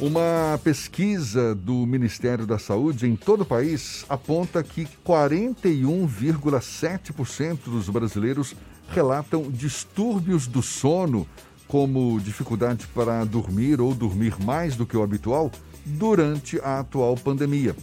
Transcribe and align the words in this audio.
Uma 0.00 0.60
pesquisa 0.62 1.56
do 1.56 1.84
Ministério 1.84 2.46
da 2.46 2.56
Saúde 2.56 3.08
em 3.08 3.16
todo 3.16 3.40
o 3.40 3.44
país 3.44 4.06
aponta 4.08 4.62
que 4.62 4.86
41,7% 5.04 7.58
dos 7.64 7.88
brasileiros 7.88 8.54
relatam 8.90 9.50
distúrbios 9.50 10.46
do 10.46 10.62
sono, 10.62 11.26
como 11.66 12.20
dificuldade 12.20 12.86
para 12.94 13.24
dormir 13.24 13.80
ou 13.80 13.92
dormir 13.92 14.36
mais 14.40 14.76
do 14.76 14.86
que 14.86 14.96
o 14.96 15.02
habitual, 15.02 15.50
durante 15.84 16.60
a 16.60 16.78
atual 16.78 17.16
pandemia. 17.16 17.74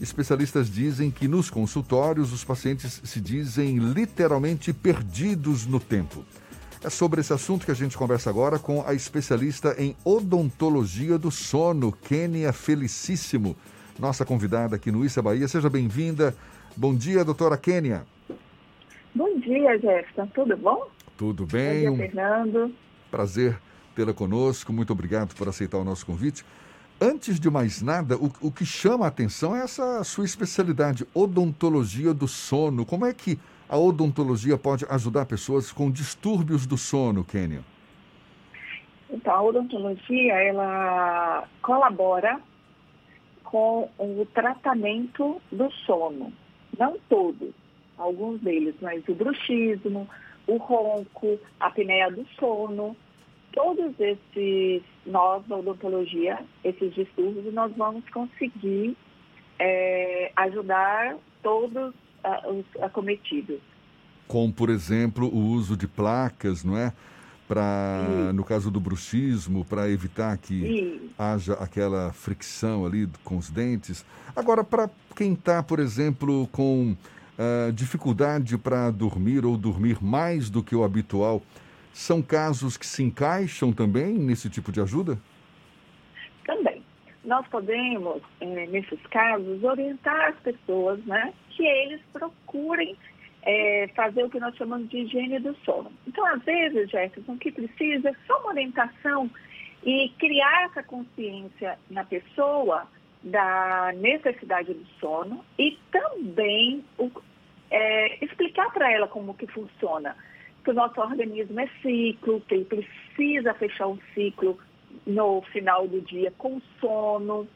Especialistas 0.00 0.70
dizem 0.70 1.10
que 1.10 1.26
nos 1.26 1.50
consultórios 1.50 2.32
os 2.32 2.44
pacientes 2.44 3.00
se 3.02 3.20
dizem 3.20 3.78
literalmente 3.78 4.72
perdidos 4.72 5.66
no 5.66 5.80
tempo. 5.80 6.24
É 6.82 6.88
sobre 6.88 7.20
esse 7.20 7.32
assunto 7.32 7.66
que 7.66 7.72
a 7.72 7.74
gente 7.74 7.98
conversa 7.98 8.30
agora 8.30 8.56
com 8.56 8.86
a 8.86 8.94
especialista 8.94 9.74
em 9.78 9.96
odontologia 10.04 11.18
do 11.18 11.28
sono, 11.28 11.90
Kênia 11.90 12.52
Felicíssimo, 12.52 13.56
nossa 13.98 14.24
convidada 14.24 14.76
aqui 14.76 14.92
no 14.92 15.04
Issa 15.04 15.20
Bahia. 15.20 15.48
Seja 15.48 15.68
bem-vinda. 15.68 16.36
Bom 16.76 16.94
dia, 16.94 17.24
doutora 17.24 17.56
Kênia. 17.56 18.06
Bom 19.12 19.40
dia, 19.40 19.76
Jefferson. 19.76 20.26
Tudo 20.28 20.56
bom? 20.56 20.88
Tudo 21.16 21.44
bem. 21.44 21.90
Bom 21.90 21.96
dia, 21.96 22.06
Fernando. 22.06 22.72
Prazer 23.10 23.58
tê-la 23.96 24.14
conosco. 24.14 24.72
Muito 24.72 24.92
obrigado 24.92 25.34
por 25.34 25.48
aceitar 25.48 25.78
o 25.78 25.84
nosso 25.84 26.06
convite. 26.06 26.44
Antes 27.00 27.40
de 27.40 27.50
mais 27.50 27.82
nada, 27.82 28.16
o, 28.16 28.30
o 28.40 28.52
que 28.52 28.64
chama 28.64 29.04
a 29.04 29.08
atenção 29.08 29.56
é 29.56 29.62
essa 29.62 30.04
sua 30.04 30.24
especialidade, 30.24 31.04
odontologia 31.12 32.14
do 32.14 32.28
sono. 32.28 32.86
Como 32.86 33.04
é 33.04 33.12
que 33.12 33.36
a 33.68 33.76
odontologia 33.76 34.56
pode 34.56 34.86
ajudar 34.88 35.26
pessoas 35.26 35.70
com 35.70 35.90
distúrbios 35.90 36.66
do 36.66 36.78
sono, 36.78 37.22
Kênia? 37.22 37.62
Então, 39.10 39.34
a 39.34 39.42
odontologia, 39.42 40.34
ela 40.34 41.46
colabora 41.62 42.40
com 43.44 43.90
o 43.98 44.26
tratamento 44.34 45.40
do 45.50 45.70
sono. 45.86 46.32
Não 46.78 46.96
todos, 47.08 47.52
alguns 47.96 48.40
deles, 48.40 48.74
mas 48.80 49.06
o 49.08 49.14
bruxismo, 49.14 50.08
o 50.46 50.56
ronco, 50.56 51.38
a 51.58 51.66
apneia 51.66 52.10
do 52.10 52.26
sono, 52.38 52.96
todos 53.52 53.94
esses, 53.98 54.82
nós 55.06 55.44
da 55.46 55.56
odontologia, 55.56 56.38
esses 56.64 56.94
distúrbios, 56.94 57.52
nós 57.52 57.74
vamos 57.76 58.08
conseguir 58.10 58.96
é, 59.58 60.30
ajudar 60.36 61.16
todos 61.42 61.94
os 62.46 62.82
acometidos. 62.82 63.60
Como, 64.26 64.52
por 64.52 64.70
exemplo, 64.70 65.26
o 65.26 65.38
uso 65.38 65.76
de 65.76 65.86
placas, 65.86 66.64
não 66.64 66.76
é? 66.76 66.92
Para, 67.46 68.30
no 68.34 68.44
caso 68.44 68.70
do 68.70 68.78
bruxismo, 68.78 69.64
para 69.64 69.88
evitar 69.90 70.36
que 70.36 71.10
haja 71.18 71.54
aquela 71.54 72.12
fricção 72.12 72.84
ali 72.84 73.08
com 73.24 73.38
os 73.38 73.48
dentes. 73.48 74.04
Agora, 74.36 74.62
para 74.62 74.90
quem 75.16 75.32
está, 75.32 75.62
por 75.62 75.78
exemplo, 75.78 76.46
com 76.52 76.94
uh, 77.38 77.72
dificuldade 77.72 78.58
para 78.58 78.90
dormir 78.90 79.46
ou 79.46 79.56
dormir 79.56 79.96
mais 80.02 80.50
do 80.50 80.62
que 80.62 80.76
o 80.76 80.84
habitual, 80.84 81.42
são 81.94 82.20
casos 82.20 82.76
que 82.76 82.86
se 82.86 83.02
encaixam 83.02 83.72
também 83.72 84.12
nesse 84.12 84.50
tipo 84.50 84.70
de 84.70 84.80
ajuda? 84.80 85.18
Nós 87.28 87.46
podemos, 87.48 88.22
eh, 88.40 88.66
nesses 88.68 89.00
casos, 89.08 89.62
orientar 89.62 90.30
as 90.30 90.36
pessoas, 90.36 90.98
né, 91.04 91.34
que 91.50 91.62
eles 91.62 92.00
procurem 92.10 92.96
é, 93.42 93.86
fazer 93.94 94.24
o 94.24 94.30
que 94.30 94.40
nós 94.40 94.56
chamamos 94.56 94.88
de 94.88 95.00
higiene 95.00 95.38
do 95.38 95.54
sono. 95.64 95.92
Então, 96.06 96.24
às 96.24 96.42
vezes, 96.42 96.90
Jefferson, 96.90 97.32
o 97.32 97.38
que 97.38 97.52
precisa 97.52 98.08
é 98.08 98.14
só 98.26 98.40
uma 98.40 98.48
orientação 98.48 99.30
e 99.84 100.08
criar 100.18 100.64
essa 100.70 100.82
consciência 100.82 101.78
na 101.90 102.02
pessoa 102.02 102.88
da 103.22 103.92
necessidade 103.96 104.72
do 104.72 104.86
sono 104.98 105.44
e 105.58 105.76
também 105.92 106.82
o, 106.96 107.10
é, 107.70 108.24
explicar 108.24 108.72
para 108.72 108.90
ela 108.90 109.06
como 109.06 109.34
que 109.34 109.46
funciona. 109.48 110.16
Que 110.64 110.70
o 110.70 110.74
nosso 110.74 110.98
organismo 110.98 111.60
é 111.60 111.68
ciclo, 111.82 112.40
que 112.40 112.54
ele 112.54 112.64
precisa 112.64 113.52
fechar 113.52 113.86
um 113.86 113.98
ciclo 114.14 114.58
no 115.06 115.42
final 115.52 115.86
do 115.86 116.00
dia 116.00 116.32
com 116.38 116.60
sono, 116.80 117.48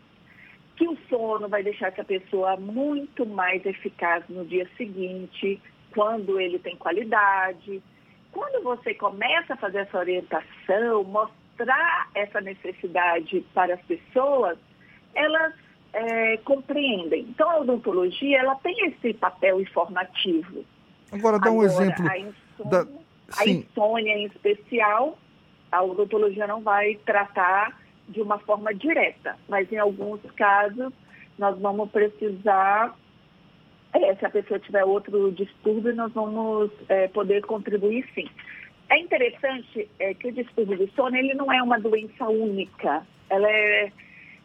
que 0.76 0.88
o 0.88 0.96
sono 1.08 1.48
vai 1.48 1.62
deixar 1.62 1.88
essa 1.88 2.04
pessoa 2.04 2.56
muito 2.56 3.26
mais 3.26 3.64
eficaz 3.64 4.24
no 4.28 4.44
dia 4.44 4.68
seguinte, 4.76 5.60
quando 5.92 6.40
ele 6.40 6.58
tem 6.58 6.76
qualidade. 6.76 7.82
Quando 8.32 8.62
você 8.62 8.94
começa 8.94 9.54
a 9.54 9.56
fazer 9.56 9.78
essa 9.78 9.98
orientação, 9.98 11.04
mostrar 11.04 12.08
essa 12.14 12.40
necessidade 12.40 13.44
para 13.52 13.74
as 13.74 13.82
pessoas, 13.82 14.58
elas 15.14 15.54
é, 15.92 16.38
compreendem. 16.38 17.26
Então, 17.28 17.48
a 17.50 17.58
odontologia, 17.60 18.38
ela 18.38 18.54
tem 18.56 18.74
esse 18.88 19.12
papel 19.14 19.60
informativo. 19.60 20.64
Agora, 21.10 21.38
dá 21.38 21.50
um 21.50 21.60
Agora, 21.60 21.66
exemplo. 21.66 22.08
A 22.08 22.18
insônia, 22.18 22.70
da... 22.70 22.86
a 23.38 23.46
insônia, 23.46 24.12
em 24.14 24.26
especial, 24.26 25.18
a 25.72 25.82
odontologia 25.82 26.46
não 26.46 26.60
vai 26.60 26.96
tratar 27.06 27.76
de 28.08 28.20
uma 28.20 28.38
forma 28.38 28.74
direta, 28.74 29.36
mas 29.48 29.70
em 29.72 29.78
alguns 29.78 30.20
casos 30.32 30.92
nós 31.38 31.58
vamos 31.58 31.90
precisar, 31.90 32.94
é, 33.94 34.14
se 34.14 34.26
a 34.26 34.30
pessoa 34.30 34.60
tiver 34.60 34.84
outro 34.84 35.32
distúrbio, 35.32 35.94
nós 35.94 36.12
vamos 36.12 36.70
é, 36.88 37.08
poder 37.08 37.42
contribuir 37.46 38.06
sim. 38.14 38.28
É 38.90 38.98
interessante 38.98 39.88
é, 39.98 40.12
que 40.12 40.28
o 40.28 40.32
distúrbio 40.32 40.76
do 40.76 40.92
sono 40.92 41.16
ele 41.16 41.32
não 41.34 41.50
é 41.50 41.62
uma 41.62 41.80
doença 41.80 42.28
única, 42.28 43.06
ela 43.30 43.50
é 43.50 43.90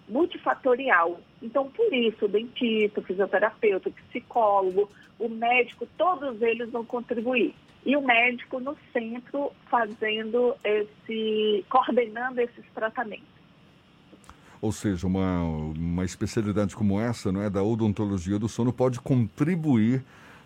multifatorial. 0.07 1.19
Então, 1.41 1.69
por 1.69 1.93
isso, 1.93 2.25
o 2.25 2.27
dentista, 2.27 2.99
o 2.99 3.03
fisioterapeuta, 3.03 3.89
o 3.89 3.91
psicólogo, 3.91 4.89
o 5.19 5.29
médico, 5.29 5.87
todos 5.97 6.41
eles 6.41 6.69
vão 6.71 6.85
contribuir. 6.85 7.53
E 7.85 7.95
o 7.95 8.01
médico 8.01 8.59
no 8.59 8.75
centro 8.91 9.51
fazendo 9.69 10.55
esse, 10.63 11.65
coordenando 11.69 12.41
esses 12.41 12.65
tratamentos. 12.73 13.37
Ou 14.61 14.71
seja, 14.71 15.05
uma, 15.05 15.43
uma 15.43 16.03
especialidade 16.03 16.75
como 16.75 16.99
essa, 16.99 17.31
não 17.31 17.41
é, 17.41 17.49
da 17.49 17.63
odontologia 17.63 18.39
do 18.39 18.49
sono, 18.49 18.73
pode 18.73 18.99
contribuir 18.99 20.03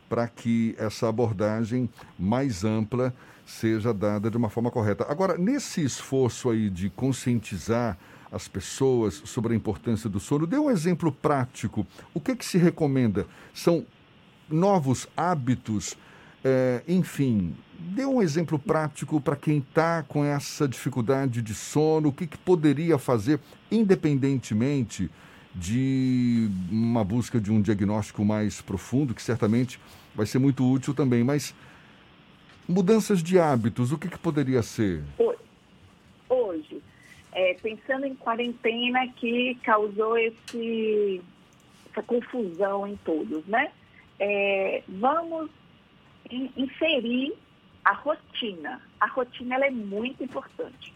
para 0.10 0.28
que 0.28 0.76
essa 0.78 1.08
abordagem 1.08 1.90
mais 2.20 2.66
ampla 2.66 3.14
seja 3.46 3.94
dada 3.94 4.30
de 4.30 4.38
uma 4.38 4.50
forma 4.50 4.70
correta. 4.70 5.06
Agora, 5.10 5.38
nesse 5.38 5.84
esforço 5.84 6.50
aí 6.50 6.70
de 6.70 6.90
conscientizar 6.90 7.98
as 8.32 8.48
pessoas 8.48 9.22
sobre 9.26 9.54
a 9.54 9.56
importância 9.56 10.10
do 10.10 10.20
sono, 10.20 10.48
dê 10.48 10.58
um 10.58 10.72
exemplo 10.72 11.12
prático. 11.12 11.86
O 12.14 12.20
que, 12.20 12.36
que 12.36 12.46
se 12.46 12.58
recomenda? 12.58 13.28
São 13.54 13.86
novos 14.50 15.08
hábitos 15.16 15.98
é, 16.44 16.82
enfim, 16.88 17.56
dê 17.78 18.06
um 18.06 18.22
exemplo 18.22 18.58
prático 18.58 19.22
para 19.22 19.36
quem 19.36 19.60
está 19.60 20.04
com 20.04 20.26
essa 20.26 20.68
dificuldade 20.68 21.42
de 21.42 21.54
sono, 21.54 22.10
o 22.10 22.14
que, 22.14 22.26
que 22.26 22.38
poderia 22.38 22.98
fazer, 22.98 23.40
independentemente 23.72 25.10
de 25.54 26.50
uma 26.72 27.04
busca 27.04 27.40
de 27.40 27.52
um 27.52 27.62
diagnóstico 27.62 28.24
mais 28.24 28.62
profundo, 28.62 29.14
que 29.14 29.22
certamente 29.22 29.80
vai 30.16 30.26
ser 30.26 30.40
muito 30.40 30.66
útil 30.70 30.94
também, 30.94 31.24
mas 31.24 31.54
mudanças 32.68 33.22
de 33.22 33.38
hábitos, 33.38 33.92
o 33.92 33.98
que, 33.98 34.08
que 34.08 34.18
poderia 34.18 34.64
ser? 34.64 35.04
É, 37.34 37.54
pensando 37.56 38.06
em 38.06 38.16
quarentena 38.16 39.08
que 39.16 39.56
causou 39.64 40.18
esse, 40.18 41.22
essa 41.90 42.04
confusão 42.04 42.86
em 42.86 42.98
todos, 42.98 43.46
né? 43.46 43.72
É, 44.20 44.84
vamos 44.88 45.50
inserir 46.30 47.34
a 47.84 47.94
rotina. 47.94 48.82
A 49.00 49.08
rotina 49.08 49.56
ela 49.56 49.66
é 49.66 49.72
muito 49.72 50.24
importante. 50.24 50.94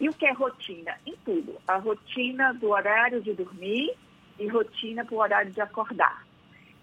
E 0.00 0.08
o 0.08 0.12
que 0.12 0.26
é 0.26 0.32
rotina? 0.32 0.96
Em 1.06 1.14
tudo. 1.24 1.56
A 1.66 1.76
rotina 1.76 2.52
do 2.54 2.70
horário 2.70 3.20
de 3.20 3.32
dormir 3.32 3.94
e 4.38 4.46
rotina 4.48 5.04
para 5.04 5.14
o 5.14 5.18
horário 5.18 5.52
de 5.52 5.60
acordar. 5.60 6.26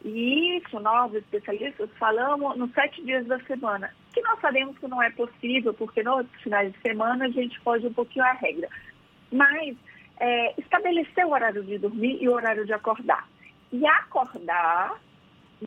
E 0.03 0.57
isso 0.57 0.79
nós, 0.79 1.13
especialistas, 1.13 1.89
falamos 1.99 2.57
nos 2.57 2.71
sete 2.71 3.03
dias 3.03 3.25
da 3.27 3.39
semana, 3.41 3.93
que 4.13 4.21
nós 4.21 4.39
sabemos 4.39 4.77
que 4.77 4.87
não 4.87 5.01
é 5.01 5.09
possível, 5.09 5.73
porque 5.73 6.01
nos 6.01 6.25
finais 6.41 6.71
de 6.71 6.79
semana 6.79 7.25
a 7.25 7.29
gente 7.29 7.59
pode 7.61 7.85
um 7.85 7.93
pouquinho 7.93 8.25
a 8.25 8.33
regra. 8.33 8.69
Mas 9.31 9.75
é, 10.19 10.53
estabelecer 10.59 11.25
o 11.25 11.31
horário 11.31 11.63
de 11.63 11.77
dormir 11.77 12.17
e 12.21 12.29
o 12.29 12.33
horário 12.33 12.65
de 12.65 12.73
acordar. 12.73 13.27
E 13.71 13.85
acordar 13.85 14.99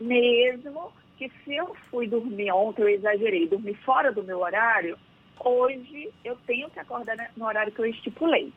mesmo 0.00 0.92
que 1.16 1.30
se 1.44 1.54
eu 1.54 1.74
fui 1.90 2.06
dormir 2.08 2.50
ontem, 2.52 2.82
eu 2.82 2.88
exagerei, 2.88 3.46
dormir 3.46 3.74
fora 3.84 4.10
do 4.10 4.22
meu 4.22 4.40
horário, 4.40 4.98
hoje 5.38 6.10
eu 6.24 6.36
tenho 6.46 6.70
que 6.70 6.80
acordar 6.80 7.16
no 7.36 7.46
horário 7.46 7.72
que 7.72 7.80
eu 7.80 7.86
estipulei. 7.86 8.52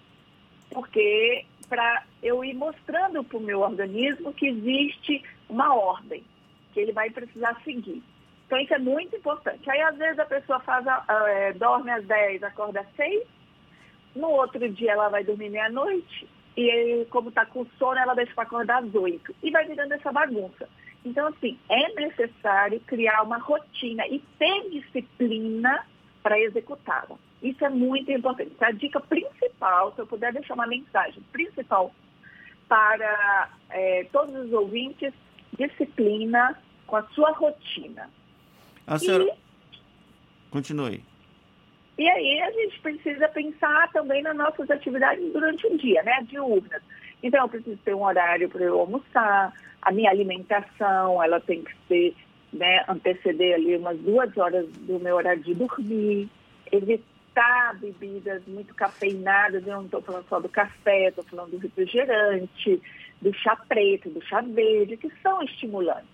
Porque 0.72 1.46
para 1.68 2.04
eu 2.22 2.44
ir 2.44 2.54
mostrando 2.54 3.24
para 3.24 3.38
o 3.38 3.42
meu 3.42 3.62
organismo 3.62 4.34
que 4.34 4.48
existe 4.48 5.24
uma 5.50 5.74
ordem, 5.76 6.24
que 6.74 6.80
ele 6.80 6.92
vai 6.92 7.10
precisar 7.10 7.60
seguir. 7.64 8.04
Então 8.46 8.60
isso 8.60 8.74
é 8.74 8.80
muito 8.80 9.16
importante. 9.16 9.70
Aí 9.70 9.82
às 9.82 9.98
vezes 9.98 10.20
a 10.20 10.26
pessoa 10.26 10.60
faz 10.60 10.86
é, 11.28 11.54
dorme 11.54 11.92
às 11.92 12.06
10, 12.06 12.44
acorda 12.44 12.82
às 12.82 12.96
6, 12.96 13.28
no 14.16 14.30
outro 14.30 14.68
dia 14.70 14.94
ela 14.94 15.10
vai 15.10 15.24
dormir 15.24 15.50
meia-noite 15.50 16.28
e 16.56 17.06
como 17.10 17.30
está 17.30 17.46
com 17.46 17.66
sono, 17.78 18.00
ela 18.00 18.14
deixa 18.14 18.34
para 18.34 18.44
acordar 18.44 18.84
às 18.84 18.96
8. 18.96 19.36
E 19.44 19.52
vai 19.52 19.66
virando 19.66 19.94
essa 19.94 20.12
bagunça. 20.12 20.70
Então, 21.04 21.28
assim, 21.28 21.58
é 21.70 21.94
necessário 21.94 22.80
criar 22.82 23.22
uma 23.24 23.38
rotina 23.38 24.08
e 24.08 24.20
ter 24.40 24.70
disciplina 24.70 25.86
para 26.24 26.40
executá-la. 26.40 27.18
Isso 27.44 27.64
é 27.64 27.70
muito 27.70 28.12
importante. 28.12 28.56
A 28.62 28.72
dica 28.72 29.00
principal, 29.02 29.94
se 29.94 30.00
eu 30.00 30.08
puder 30.08 30.34
deixar 30.34 30.56
uma 30.56 30.66
mensagem 30.66 31.22
principal 31.32 31.94
para 32.68 33.50
é, 33.70 34.08
todos 34.12 34.34
os 34.36 34.52
ouvintes, 34.54 35.14
disciplina 35.58 36.58
com 36.88 36.98
a 36.98 37.04
sua 37.10 37.32
rotina. 37.32 38.10
A 38.86 38.98
senhora... 38.98 39.24
E... 39.24 39.34
Continue. 40.52 41.04
E 41.98 42.10
aí 42.10 42.42
a 42.42 42.52
gente 42.52 42.80
precisa 42.82 43.28
pensar 43.30 43.90
também 43.92 44.22
nas 44.22 44.36
nossas 44.36 44.70
atividades 44.70 45.32
durante 45.32 45.66
o 45.68 45.78
dia, 45.78 46.04
né? 46.04 46.20
Diurnas. 46.24 46.82
Então 47.24 47.44
eu 47.44 47.50
preciso 47.50 47.78
ter 47.78 47.96
um 47.96 48.04
horário 48.04 48.50
para 48.50 48.64
eu 48.64 48.80
almoçar, 48.80 49.54
a 49.82 49.92
minha 49.92 50.10
alimentação, 50.10 51.22
ela 51.24 51.40
tem 51.40 51.64
que 51.64 51.74
ser, 51.88 52.16
né, 52.52 52.84
anteceder 52.88 53.56
ali 53.56 53.78
umas 53.78 53.98
duas 54.00 54.36
horas 54.36 54.68
do 54.70 55.00
meu 55.00 55.16
horário 55.16 55.44
de 55.44 55.54
dormir, 55.54 56.28
evitar 56.72 57.76
bebidas 57.80 58.42
muito 58.48 58.74
cafeinadas, 58.74 59.66
eu 59.66 59.76
não 59.76 59.86
estou 59.86 60.02
falando 60.02 60.28
só 60.28 60.40
do 60.40 60.50
café, 60.50 61.10
estou 61.10 61.24
falando 61.24 61.52
do 61.52 61.58
refrigerante, 61.58 62.82
do 63.26 63.34
chá 63.34 63.56
preto, 63.68 64.08
do 64.12 64.24
chá 64.24 64.40
verde, 64.42 64.98
que 64.98 65.12
são 65.24 65.42
estimulantes. 65.42 66.06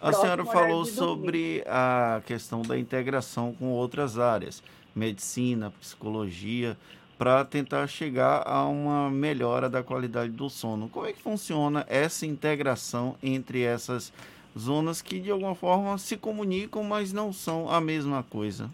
A 0.00 0.12
senhora 0.14 0.46
falou 0.46 0.86
sobre 0.86 1.62
a 1.66 2.22
questão 2.24 2.62
da 2.62 2.78
integração 2.78 3.52
com 3.52 3.66
outras 3.66 4.18
áreas 4.18 4.62
medicina, 4.94 5.70
psicologia, 5.78 6.76
para 7.18 7.44
tentar 7.44 7.86
chegar 7.86 8.42
a 8.46 8.66
uma 8.66 9.10
melhora 9.10 9.68
da 9.68 9.82
qualidade 9.82 10.30
do 10.30 10.48
sono. 10.48 10.88
Como 10.88 11.06
é 11.06 11.12
que 11.12 11.20
funciona 11.20 11.84
essa 11.86 12.24
integração 12.24 13.16
entre 13.22 13.62
essas 13.62 14.12
zonas 14.56 15.02
que 15.02 15.20
de 15.20 15.30
alguma 15.30 15.54
forma 15.54 15.98
se 15.98 16.16
comunicam, 16.16 16.82
mas 16.82 17.12
não 17.12 17.30
são 17.30 17.68
a 17.68 17.80
mesma 17.80 18.22
coisa? 18.22 18.70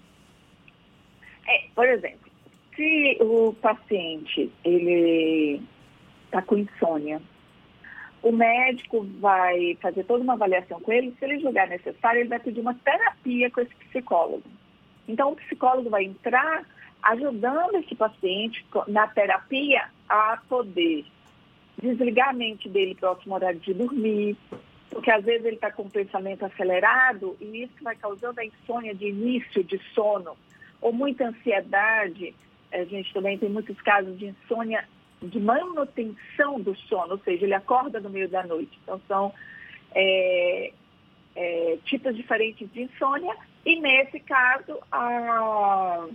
É, 1.46 1.64
por 1.74 1.86
exemplo, 1.86 2.30
se 2.76 3.18
o 3.20 3.52
paciente 3.60 4.50
ele 4.62 5.60
está 6.26 6.40
com 6.40 6.56
insônia, 6.56 7.20
o 8.24 8.32
médico 8.32 9.06
vai 9.20 9.76
fazer 9.82 10.02
toda 10.04 10.24
uma 10.24 10.32
avaliação 10.32 10.80
com 10.80 10.90
ele. 10.90 11.14
Se 11.18 11.26
ele 11.26 11.40
julgar 11.40 11.68
necessário, 11.68 12.20
ele 12.20 12.30
vai 12.30 12.40
pedir 12.40 12.60
uma 12.60 12.72
terapia 12.72 13.50
com 13.50 13.60
esse 13.60 13.74
psicólogo. 13.74 14.42
Então, 15.06 15.32
o 15.32 15.36
psicólogo 15.36 15.90
vai 15.90 16.04
entrar 16.04 16.64
ajudando 17.02 17.74
esse 17.74 17.94
paciente 17.94 18.64
na 18.88 19.06
terapia 19.06 19.90
a 20.08 20.38
poder 20.48 21.04
desligar 21.82 22.30
a 22.30 22.32
mente 22.32 22.66
dele 22.66 22.94
próximo 22.94 23.34
horário 23.34 23.60
de 23.60 23.74
dormir, 23.74 24.38
porque 24.88 25.10
às 25.10 25.22
vezes 25.22 25.44
ele 25.44 25.56
está 25.56 25.70
com 25.70 25.82
o 25.82 25.90
pensamento 25.90 26.46
acelerado 26.46 27.36
e 27.42 27.64
isso 27.64 27.74
vai 27.82 27.94
causando 27.94 28.40
a 28.40 28.44
insônia 28.46 28.94
de 28.94 29.06
início 29.06 29.62
de 29.62 29.78
sono, 29.94 30.34
ou 30.80 30.94
muita 30.94 31.28
ansiedade. 31.28 32.34
A 32.72 32.84
gente 32.84 33.12
também 33.12 33.36
tem 33.36 33.50
muitos 33.50 33.78
casos 33.82 34.18
de 34.18 34.28
insônia 34.28 34.88
de 35.28 35.40
manutenção 35.40 36.60
do 36.60 36.76
sono, 36.76 37.12
ou 37.12 37.18
seja, 37.18 37.44
ele 37.44 37.54
acorda 37.54 38.00
no 38.00 38.10
meio 38.10 38.28
da 38.28 38.44
noite. 38.46 38.78
Então, 38.82 39.00
são 39.06 39.32
é, 39.94 40.72
é, 41.36 41.78
tipos 41.84 42.16
diferentes 42.16 42.70
de 42.72 42.82
insônia 42.82 43.34
e, 43.64 43.80
nesse 43.80 44.20
caso, 44.20 44.78
a, 44.90 46.06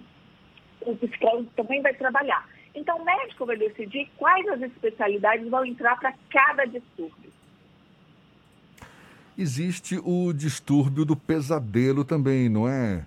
o 0.81 0.95
psicólogo 0.95 1.49
também 1.55 1.81
vai 1.81 1.93
trabalhar. 1.93 2.47
Então, 2.73 2.97
o 2.97 3.05
médico 3.05 3.45
vai 3.45 3.57
decidir 3.57 4.09
quais 4.17 4.47
as 4.47 4.61
especialidades 4.61 5.49
vão 5.49 5.65
entrar 5.65 5.99
para 5.99 6.13
cada 6.29 6.65
distúrbio. 6.65 7.29
Existe 9.37 9.97
o 10.03 10.33
distúrbio 10.33 11.05
do 11.05 11.15
pesadelo 11.15 12.03
também, 12.03 12.49
não 12.49 12.67
é? 12.67 13.05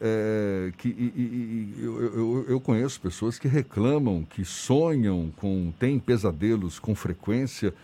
É, 0.00 0.72
que, 0.78 0.88
e, 0.88 1.12
e, 1.14 1.84
eu, 1.84 2.02
eu, 2.02 2.46
eu, 2.48 2.60
conheço 2.60 3.00
pessoas 3.00 3.38
que 3.38 3.46
reclamam, 3.46 4.24
que 4.24 4.44
sonham 4.46 5.30
com, 5.36 5.72
têm 5.78 5.98
pesadelos 5.98 6.78
com 6.78 6.94
frequência. 6.94 7.74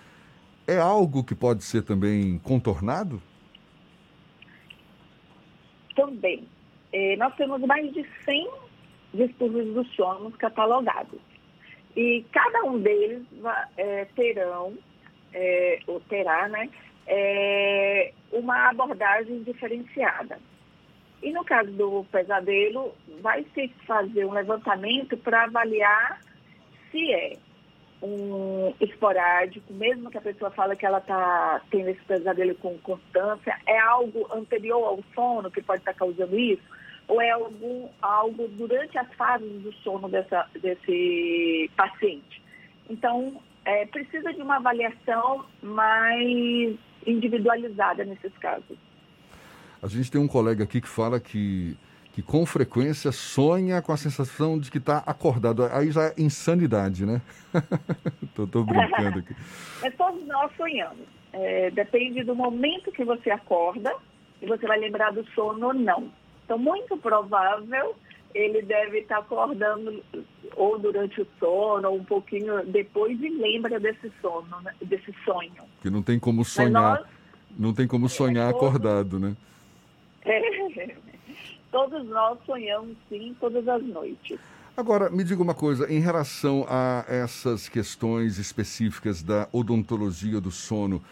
É 0.66 0.78
algo 0.78 1.22
que 1.22 1.34
pode 1.34 1.62
ser 1.62 1.82
também 1.82 2.38
contornado? 2.38 3.20
também. 5.96 6.46
É, 6.92 7.16
nós 7.16 7.34
temos 7.34 7.60
mais 7.62 7.92
de 7.92 8.06
100 8.24 8.48
distúrbios 9.14 9.74
do 9.74 9.84
sono 9.94 10.30
catalogados. 10.32 11.18
E 11.96 12.24
cada 12.30 12.64
um 12.64 12.78
deles 12.78 13.24
é, 13.76 14.04
terão, 14.14 14.74
é, 15.32 15.80
ou 15.86 15.98
terá, 16.00 16.46
né, 16.48 16.68
é, 17.06 18.12
uma 18.30 18.68
abordagem 18.68 19.42
diferenciada. 19.42 20.38
E 21.22 21.32
no 21.32 21.44
caso 21.44 21.70
do 21.72 22.04
pesadelo, 22.10 22.94
vai 23.20 23.44
se 23.54 23.68
fazer 23.86 24.24
um 24.24 24.32
levantamento 24.32 25.16
para 25.16 25.44
avaliar 25.44 26.20
se 26.90 27.12
é 27.12 27.36
um 28.02 28.74
esporádico, 28.80 29.72
mesmo 29.72 30.10
que 30.10 30.18
a 30.18 30.22
pessoa 30.22 30.50
fala 30.50 30.76
que 30.76 30.84
ela 30.84 30.98
está 30.98 31.60
tendo 31.70 31.88
esse 31.88 32.02
pesadelo 32.02 32.54
com 32.56 32.76
constância, 32.78 33.58
é 33.66 33.78
algo 33.78 34.28
anterior 34.32 34.84
ao 34.84 35.00
sono 35.14 35.50
que 35.50 35.62
pode 35.62 35.80
estar 35.80 35.92
tá 35.92 35.98
causando 35.98 36.38
isso? 36.38 36.62
Ou 37.08 37.20
é 37.20 37.30
algum, 37.30 37.88
algo 38.02 38.48
durante 38.48 38.98
as 38.98 39.12
fases 39.14 39.62
do 39.62 39.72
sono 39.74 40.08
dessa, 40.08 40.46
desse 40.60 41.70
paciente? 41.76 42.42
Então, 42.90 43.40
é, 43.64 43.86
precisa 43.86 44.32
de 44.32 44.42
uma 44.42 44.56
avaliação 44.56 45.44
mais 45.62 46.76
individualizada 47.06 48.04
nesses 48.04 48.36
casos. 48.38 48.76
A 49.82 49.88
gente 49.88 50.10
tem 50.10 50.20
um 50.20 50.28
colega 50.28 50.64
aqui 50.64 50.80
que 50.80 50.88
fala 50.88 51.20
que 51.20 51.76
que 52.16 52.22
com 52.22 52.46
frequência 52.46 53.12
sonha 53.12 53.82
com 53.82 53.92
a 53.92 53.96
sensação 53.98 54.58
de 54.58 54.70
que 54.70 54.78
está 54.78 55.02
acordado. 55.06 55.64
Aí 55.66 55.90
já 55.90 56.04
é 56.04 56.14
insanidade, 56.16 57.04
né? 57.04 57.20
tô, 58.34 58.46
tô, 58.46 58.64
brincando 58.64 59.18
aqui. 59.18 59.36
Mas 59.82 59.94
todos 59.98 60.26
nós 60.26 60.50
sonhamos. 60.56 61.06
É, 61.30 61.70
depende 61.72 62.24
do 62.24 62.34
momento 62.34 62.90
que 62.90 63.04
você 63.04 63.30
acorda 63.30 63.94
e 64.40 64.46
você 64.46 64.66
vai 64.66 64.78
lembrar 64.78 65.12
do 65.12 65.26
sono 65.32 65.66
ou 65.66 65.74
não. 65.74 66.10
Então, 66.42 66.56
muito 66.56 66.96
provável 66.96 67.94
ele 68.34 68.62
deve 68.62 69.00
estar 69.00 69.16
tá 69.16 69.20
acordando 69.20 70.02
ou 70.54 70.78
durante 70.78 71.20
o 71.20 71.26
sono 71.38 71.88
ou 71.88 71.96
um 71.96 72.04
pouquinho 72.04 72.64
depois 72.66 73.20
e 73.20 73.28
lembra 73.28 73.78
desse 73.78 74.10
sono, 74.22 74.60
né? 74.62 74.72
desse 74.82 75.14
sonho. 75.24 75.64
Que 75.82 75.90
não 75.90 76.02
tem 76.02 76.18
como 76.18 76.44
sonhar, 76.46 76.70
nós, 76.72 77.06
não 77.58 77.74
tem 77.74 77.86
como 77.86 78.08
sonhar 78.08 78.46
é, 78.46 78.50
acordado, 78.50 79.18
né? 79.18 79.36
É, 80.26 80.94
Todos 81.70 82.06
nós 82.08 82.38
sonhamos, 82.46 82.96
sim, 83.08 83.36
todas 83.40 83.66
as 83.68 83.82
noites. 83.82 84.38
Agora, 84.76 85.10
me 85.10 85.24
diga 85.24 85.42
uma 85.42 85.54
coisa, 85.54 85.92
em 85.92 86.00
relação 86.00 86.64
a 86.68 87.04
essas 87.08 87.68
questões 87.68 88.38
específicas 88.38 89.22
da 89.22 89.48
odontologia 89.52 90.40
do 90.40 90.50
sono, 90.50 91.02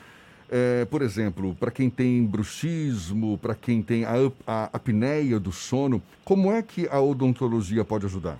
é, 0.51 0.85
por 0.85 1.03
exemplo, 1.03 1.55
para 1.55 1.71
quem 1.71 1.91
tem 1.91 2.25
bruxismo, 2.25 3.37
para 3.39 3.55
quem 3.55 3.83
tem 3.83 4.05
a, 4.05 4.15
a 4.47 4.65
apneia 4.73 5.41
do 5.41 5.51
sono, 5.51 6.03
como 6.25 6.53
é 6.53 6.63
que 6.63 6.89
a 6.89 7.01
odontologia 7.01 7.85
pode 7.85 8.07
ajudar? 8.07 8.39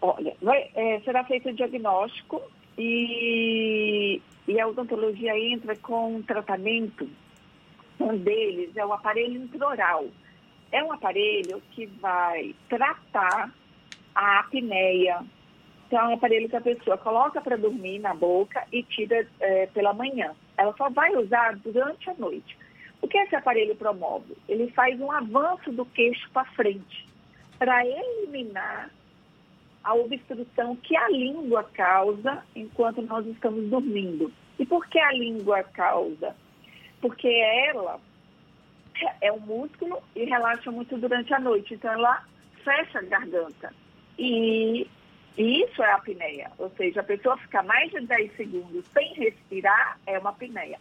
Olha, 0.00 0.34
vai, 0.42 0.70
é, 0.74 1.00
será 1.00 1.24
feito 1.24 1.48
o 1.48 1.54
diagnóstico 1.54 2.42
e, 2.76 4.20
e 4.48 4.60
a 4.60 4.66
odontologia 4.66 5.38
entra 5.38 5.76
com 5.76 6.16
um 6.16 6.22
tratamento 6.22 7.08
um 8.00 8.16
deles 8.18 8.76
é 8.76 8.84
o 8.84 8.92
aparelho 8.92 9.42
intraoral. 9.42 10.06
É 10.72 10.82
um 10.82 10.92
aparelho 10.92 11.62
que 11.72 11.86
vai 11.86 12.54
tratar 12.68 13.52
a 14.14 14.40
apneia. 14.40 15.24
Então, 15.86 16.00
é 16.00 16.08
um 16.08 16.14
aparelho 16.14 16.48
que 16.48 16.56
a 16.56 16.60
pessoa 16.60 16.98
coloca 16.98 17.40
para 17.40 17.56
dormir 17.56 18.00
na 18.00 18.12
boca 18.14 18.66
e 18.72 18.82
tira 18.82 19.26
é, 19.40 19.66
pela 19.66 19.92
manhã. 19.92 20.34
Ela 20.56 20.74
só 20.76 20.90
vai 20.90 21.14
usar 21.16 21.56
durante 21.56 22.10
a 22.10 22.14
noite. 22.14 22.58
O 23.00 23.06
que 23.08 23.18
esse 23.18 23.36
aparelho 23.36 23.76
promove? 23.76 24.36
Ele 24.48 24.70
faz 24.72 25.00
um 25.00 25.12
avanço 25.12 25.70
do 25.70 25.84
queixo 25.86 26.28
para 26.32 26.44
frente, 26.52 27.06
para 27.58 27.86
eliminar 27.86 28.90
a 29.84 29.94
obstrução 29.94 30.74
que 30.76 30.96
a 30.96 31.08
língua 31.08 31.62
causa 31.62 32.42
enquanto 32.56 33.00
nós 33.02 33.24
estamos 33.26 33.68
dormindo. 33.70 34.32
E 34.58 34.66
por 34.66 34.86
que 34.88 34.98
a 34.98 35.12
língua 35.12 35.62
causa? 35.62 36.34
Porque 37.00 37.28
ela 37.28 38.00
é 39.20 39.32
um 39.32 39.40
músculo 39.40 40.02
e 40.14 40.24
relaxa 40.24 40.70
muito 40.70 40.96
durante 40.96 41.32
a 41.34 41.40
noite. 41.40 41.74
Então, 41.74 41.92
ela 41.92 42.22
fecha 42.64 42.98
a 42.98 43.02
garganta. 43.02 43.72
E, 44.18 44.86
e 45.36 45.62
isso 45.62 45.82
é 45.82 45.90
a 45.90 45.96
apneia. 45.96 46.50
Ou 46.58 46.70
seja, 46.70 47.00
a 47.00 47.04
pessoa 47.04 47.36
ficar 47.38 47.62
mais 47.62 47.90
de 47.90 48.00
10 48.00 48.36
segundos 48.36 48.84
sem 48.92 49.14
respirar 49.14 49.98
é 50.06 50.18
uma 50.18 50.30
apneia. 50.30 50.78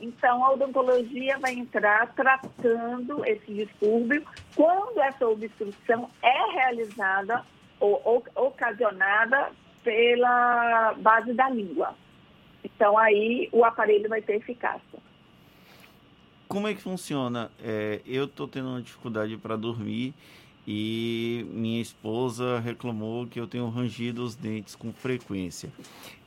Então, 0.00 0.44
a 0.44 0.52
odontologia 0.52 1.38
vai 1.38 1.54
entrar 1.54 2.12
tratando 2.14 3.24
esse 3.24 3.52
distúrbio 3.52 4.22
quando 4.54 5.00
essa 5.00 5.26
obstrução 5.26 6.10
é 6.22 6.52
realizada 6.52 7.44
ou, 7.80 8.00
ou 8.04 8.46
ocasionada 8.46 9.50
pela 9.82 10.94
base 10.98 11.32
da 11.32 11.48
língua. 11.48 11.94
Então, 12.62 12.98
aí 12.98 13.48
o 13.52 13.64
aparelho 13.64 14.08
vai 14.08 14.20
ter 14.20 14.36
eficácia. 14.36 15.05
Como 16.56 16.68
é 16.68 16.72
que 16.72 16.80
funciona? 16.80 17.50
É, 17.62 18.00
eu 18.06 18.24
estou 18.24 18.48
tendo 18.48 18.70
uma 18.70 18.80
dificuldade 18.80 19.36
para 19.36 19.56
dormir 19.56 20.14
e 20.66 21.44
minha 21.50 21.82
esposa 21.82 22.60
reclamou 22.60 23.26
que 23.26 23.38
eu 23.38 23.46
tenho 23.46 23.68
rangido 23.68 24.24
os 24.24 24.34
dentes 24.34 24.74
com 24.74 24.90
frequência. 24.90 25.68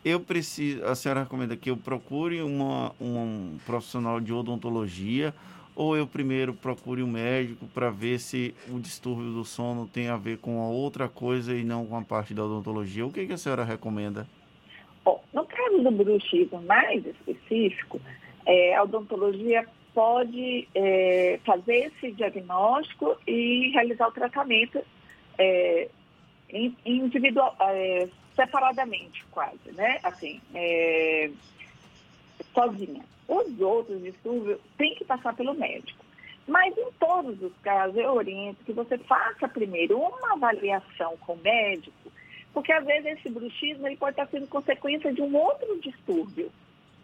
Eu 0.05 0.19
preciso, 0.19 0.85
a 0.85 0.93
senhora 0.93 1.23
recomenda 1.23 1.57
que 1.57 1.71
eu 1.71 1.75
procure 1.75 2.43
uma, 2.43 2.93
um 3.01 3.57
profissional 3.65 4.19
de 4.21 4.31
odontologia 4.31 5.33
ou 5.75 5.97
eu 5.97 6.05
primeiro 6.05 6.53
procure 6.53 7.01
um 7.01 7.09
médico 7.09 7.65
para 7.73 7.89
ver 7.89 8.19
se 8.19 8.53
o 8.71 8.79
distúrbio 8.79 9.33
do 9.33 9.43
sono 9.43 9.87
tem 9.87 10.09
a 10.09 10.15
ver 10.15 10.37
com 10.37 10.61
a 10.61 10.67
outra 10.67 11.09
coisa 11.09 11.55
e 11.55 11.63
não 11.63 11.87
com 11.87 11.97
a 11.97 12.03
parte 12.03 12.35
da 12.35 12.45
odontologia? 12.45 13.03
O 13.03 13.11
que, 13.11 13.25
que 13.25 13.33
a 13.33 13.37
senhora 13.37 13.63
recomenda? 13.63 14.27
Bom, 15.03 15.23
no 15.33 15.43
caso 15.43 15.81
do 15.81 15.89
bruxismo 15.89 16.61
mais 16.61 17.03
específico, 17.03 17.99
é, 18.45 18.75
a 18.75 18.83
odontologia 18.83 19.65
pode 19.99 20.65
é, 20.73 21.41
fazer 21.45 21.87
esse 21.87 22.13
diagnóstico 22.13 23.17
e 23.27 23.69
realizar 23.73 24.07
o 24.07 24.13
tratamento 24.13 24.81
é, 25.37 25.89
individual, 26.85 27.53
é, 27.59 28.07
separadamente, 28.33 29.25
quase, 29.29 29.73
né? 29.73 29.99
Assim, 30.01 30.39
é, 30.55 31.29
sozinha. 32.53 33.03
Os 33.27 33.59
outros 33.59 34.01
distúrbios 34.01 34.61
têm 34.77 34.95
que 34.95 35.03
passar 35.03 35.35
pelo 35.35 35.53
médico. 35.53 36.05
Mas 36.47 36.77
em 36.77 36.91
todos 36.97 37.41
os 37.41 37.51
casos, 37.61 37.97
eu 37.97 38.13
oriento 38.13 38.63
que 38.63 38.71
você 38.71 38.97
faça 38.99 39.49
primeiro 39.49 39.99
uma 39.99 40.31
avaliação 40.31 41.17
com 41.17 41.33
o 41.33 41.41
médico, 41.43 42.09
porque 42.53 42.71
às 42.71 42.85
vezes 42.85 43.17
esse 43.17 43.29
bruxismo 43.29 43.85
ele 43.85 43.97
pode 43.97 44.11
estar 44.11 44.27
sendo 44.27 44.47
consequência 44.47 45.11
de 45.11 45.21
um 45.21 45.35
outro 45.35 45.77
distúrbio. 45.81 46.49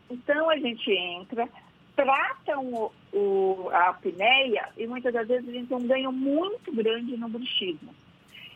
Então 0.09 0.49
a 0.49 0.55
gente 0.55 0.89
entra, 0.89 1.49
tratam 1.95 2.65
o, 2.73 2.91
o, 3.13 3.69
a 3.71 3.89
apneia 3.89 4.69
e 4.77 4.85
muitas 4.85 5.13
das 5.13 5.27
vezes 5.27 5.47
a 5.47 5.51
gente 5.51 5.67
tem 5.67 5.77
um 5.77 5.87
ganho 5.87 6.11
muito 6.11 6.71
grande 6.71 7.17
no 7.17 7.29
bruxismo. 7.29 7.93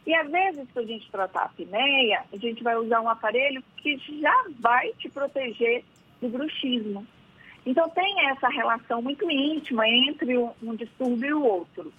E 0.05 0.13
às 0.15 0.29
vezes, 0.29 0.67
para 0.71 0.81
a 0.81 0.85
gente 0.85 1.09
tratar 1.11 1.41
a 1.41 1.45
apneia, 1.45 2.23
a 2.31 2.37
gente 2.37 2.63
vai 2.63 2.75
usar 2.75 3.01
um 3.01 3.09
aparelho 3.09 3.63
que 3.77 3.97
já 4.19 4.45
vai 4.59 4.91
te 4.93 5.09
proteger 5.09 5.83
do 6.21 6.29
bruxismo. 6.29 7.05
Então, 7.65 7.89
tem 7.89 8.29
essa 8.29 8.47
relação 8.47 9.01
muito 9.01 9.29
íntima 9.29 9.87
entre 9.87 10.37
um, 10.37 10.51
um 10.63 10.75
distúrbio 10.75 11.27
e 11.27 11.33
o 11.33 11.43
outro. 11.43 11.93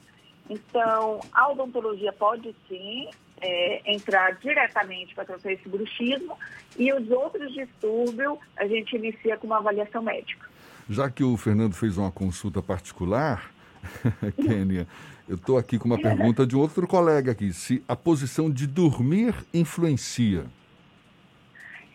Então, 0.48 1.20
a 1.32 1.50
odontologia 1.50 2.12
pode 2.12 2.54
sim 2.68 3.08
é, 3.40 3.82
entrar 3.86 4.32
diretamente 4.40 5.14
para 5.14 5.24
tratar 5.24 5.52
esse 5.52 5.68
bruxismo 5.68 6.36
e 6.76 6.92
os 6.92 7.08
outros 7.10 7.52
distúrbios 7.52 8.38
a 8.56 8.66
gente 8.66 8.96
inicia 8.96 9.36
com 9.36 9.46
uma 9.46 9.58
avaliação 9.58 10.02
médica. 10.02 10.48
Já 10.90 11.08
que 11.08 11.22
o 11.22 11.36
Fernando 11.36 11.72
fez 11.72 11.96
uma 11.96 12.10
consulta 12.10 12.60
particular, 12.60 13.52
Kênia, 14.44 14.88
eu 15.28 15.36
estou 15.36 15.56
aqui 15.56 15.78
com 15.78 15.84
uma 15.84 16.02
pergunta 16.02 16.44
de 16.44 16.56
outro 16.56 16.84
colega 16.84 17.30
aqui. 17.30 17.52
Se 17.52 17.80
a 17.86 17.94
posição 17.94 18.50
de 18.50 18.66
dormir 18.66 19.32
influencia? 19.54 20.46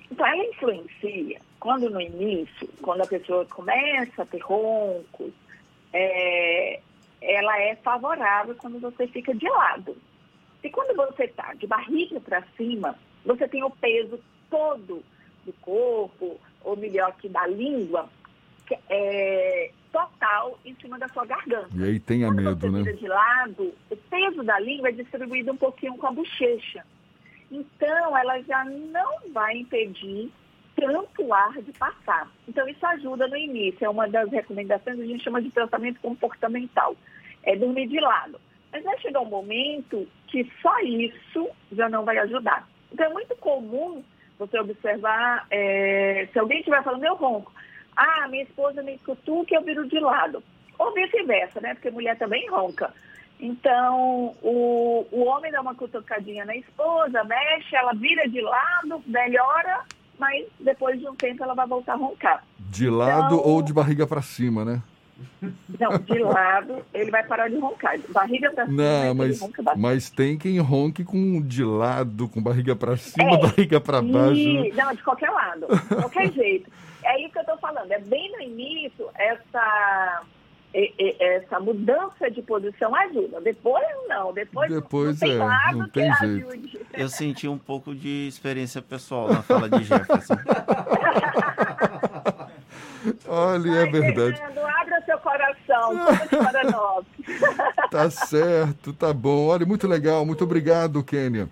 Então, 0.09 0.25
ela 0.25 0.45
influencia 0.45 1.41
quando 1.59 1.89
no 1.89 1.99
início, 1.99 2.69
quando 2.81 3.01
a 3.01 3.05
pessoa 3.05 3.45
começa 3.47 4.21
a 4.21 4.25
ter 4.25 4.39
roncos, 4.41 5.33
é, 5.91 6.79
ela 7.21 7.59
é 7.59 7.75
favorável 7.75 8.55
quando 8.55 8.79
você 8.79 9.07
fica 9.07 9.35
de 9.35 9.49
lado. 9.49 9.97
E 10.63 10.69
quando 10.69 10.95
você 10.95 11.25
está 11.25 11.53
de 11.53 11.67
barriga 11.67 12.21
para 12.21 12.43
cima, 12.55 12.95
você 13.25 13.45
tem 13.45 13.61
o 13.61 13.69
peso 13.69 14.17
todo 14.49 15.03
do 15.45 15.51
corpo, 15.59 16.39
ou 16.63 16.77
melhor 16.77 17.13
que 17.17 17.27
da 17.27 17.45
língua, 17.45 18.09
é, 18.89 19.71
total 19.91 20.59
em 20.65 20.75
cima 20.75 20.99
da 20.99 21.07
sua 21.09 21.25
garganta. 21.25 21.69
E 21.73 21.83
aí 21.83 21.99
tenha 21.99 22.27
Quando 22.27 22.41
medo, 22.41 22.71
você 22.71 22.91
né? 22.91 22.91
de 22.91 23.07
lado, 23.07 23.73
o 23.89 23.95
peso 23.95 24.43
da 24.43 24.59
língua 24.59 24.89
é 24.89 24.91
distribuído 24.91 25.51
um 25.51 25.57
pouquinho 25.57 25.95
com 25.97 26.07
a 26.07 26.11
bochecha. 26.11 26.83
Então, 27.51 28.17
ela 28.17 28.41
já 28.41 28.65
não 28.65 29.31
vai 29.31 29.57
impedir 29.57 30.31
tanto 30.75 31.33
ar 31.33 31.61
de 31.61 31.71
passar. 31.73 32.29
Então, 32.47 32.67
isso 32.67 32.85
ajuda 32.85 33.27
no 33.27 33.37
início. 33.37 33.85
É 33.85 33.89
uma 33.89 34.07
das 34.07 34.29
recomendações 34.29 34.97
que 34.97 35.03
a 35.03 35.07
gente 35.07 35.23
chama 35.23 35.41
de 35.41 35.49
tratamento 35.51 35.99
comportamental. 36.01 36.95
É 37.43 37.55
dormir 37.55 37.87
de 37.87 37.99
lado. 37.99 38.39
Mas 38.71 38.83
vai 38.83 38.99
chegar 38.99 39.21
um 39.21 39.29
momento 39.29 40.07
que 40.27 40.51
só 40.61 40.77
isso 40.79 41.49
já 41.71 41.87
não 41.87 42.03
vai 42.03 42.17
ajudar. 42.17 42.67
Então, 42.91 43.05
é 43.05 43.09
muito 43.09 43.35
comum 43.37 44.03
você 44.37 44.59
observar, 44.59 45.47
é, 45.49 46.27
se 46.33 46.37
alguém 46.37 46.59
estiver 46.59 46.83
falando, 46.83 47.05
eu 47.05 47.15
ronco. 47.15 47.53
Ah, 47.95 48.27
minha 48.29 48.43
esposa 48.43 48.81
me 48.83 48.97
cutuca 48.99 49.55
eu 49.55 49.61
viro 49.63 49.87
de 49.87 49.99
lado. 49.99 50.43
Ou 50.77 50.93
vice-versa, 50.93 51.61
né? 51.61 51.73
Porque 51.73 51.89
mulher 51.91 52.17
também 52.17 52.49
ronca. 52.49 52.91
Então, 53.39 54.33
o, 54.41 55.05
o 55.11 55.25
homem 55.25 55.51
dá 55.51 55.61
uma 55.61 55.75
cutucadinha 55.75 56.45
na 56.45 56.55
esposa, 56.55 57.23
mexe, 57.23 57.75
ela 57.75 57.93
vira 57.93 58.27
de 58.29 58.41
lado, 58.41 59.01
melhora, 59.05 59.81
mas 60.17 60.45
depois 60.59 60.99
de 60.99 61.07
um 61.07 61.15
tempo 61.15 61.43
ela 61.43 61.53
vai 61.53 61.67
voltar 61.67 61.93
a 61.93 61.97
roncar. 61.97 62.43
De 62.59 62.89
lado 62.89 63.35
Então- 63.35 63.45
ou 63.51 63.61
de 63.61 63.73
barriga 63.73 64.07
para 64.07 64.21
cima, 64.21 64.63
né? 64.65 64.81
Não, 65.79 65.97
de 65.97 66.19
lado, 66.19 66.83
ele 66.93 67.09
vai 67.09 67.23
parar 67.25 67.49
de 67.49 67.55
roncar. 67.57 67.97
De 67.97 68.07
Barriga 68.11 68.51
pra 68.51 68.65
cima, 68.65 68.83
Não, 68.83 69.15
mas, 69.15 69.39
mas 69.77 70.09
tem 70.09 70.37
quem 70.37 70.59
ronque 70.59 71.05
com 71.05 71.41
de 71.41 71.63
lado, 71.63 72.27
com 72.27 72.41
barriga 72.43 72.75
para 72.75 72.97
cima, 72.97 73.35
É, 73.35 73.37
barriga 73.37 73.79
para 73.79 74.01
baixo. 74.01 74.33
E- 74.39 74.73
Não, 74.73 74.93
de 74.93 75.01
qualquer 75.01 75.29
lado, 75.29 75.67
de 75.67 75.95
qualquer 75.95 76.31
jeito. 76.33 76.69
É 77.05 77.21
isso 77.21 77.31
que 77.31 77.37
eu 77.39 77.41
estou 77.43 77.57
falando. 77.57 77.91
É 77.91 77.99
bem 77.99 78.31
no 78.31 78.41
início, 78.41 79.09
essa, 79.15 80.23
essa 81.19 81.59
mudança 81.59 82.29
de 82.31 82.41
posição 82.41 82.93
ajuda. 82.95 83.39
Depois, 83.41 83.85
não. 84.07 84.33
Depois, 84.33 84.71
Depois, 84.71 85.19
não 85.19 85.27
tem 85.27 85.35
é, 85.35 85.71
não 85.73 85.85
que 85.85 85.91
tem 85.91 86.13
jeito. 86.15 86.47
ajude. 86.49 86.79
Eu 86.93 87.09
senti 87.09 87.47
um 87.47 87.57
pouco 87.57 87.93
de 87.95 88.27
experiência 88.27 88.81
pessoal 88.81 89.29
na 89.29 89.41
fala 89.41 89.69
de 89.69 89.83
Jefferson. 89.83 90.35
Olha, 93.27 93.69
é 93.69 93.83
Ai, 93.83 93.91
verdade. 93.91 94.37
Fernando, 94.37 94.65
abra 94.65 95.01
seu 95.05 95.17
coração, 95.19 96.05
conte 96.05 96.29
para 96.37 96.63
nós. 96.71 97.05
Tá 97.91 98.09
certo, 98.09 98.93
tá 98.93 99.13
bom. 99.13 99.47
Olha, 99.47 99.65
muito 99.65 99.87
legal. 99.87 100.25
Muito 100.25 100.43
obrigado, 100.43 101.03
Kênia. 101.03 101.47